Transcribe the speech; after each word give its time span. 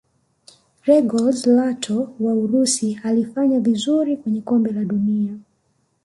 gregorz 0.83 1.39
lato 1.55 1.99
wa 2.19 2.33
urusi 2.33 2.99
alifanya 3.03 3.59
vizuri 3.59 4.17
kwenye 4.17 4.41
kombe 4.41 4.71
la 4.71 4.83
dunia 4.85 5.37